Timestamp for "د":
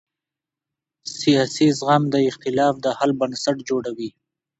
2.13-2.15, 2.85-2.87